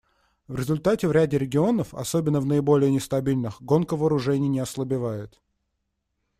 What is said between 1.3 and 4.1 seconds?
регионов, особенно в наиболее нестабильных, гонка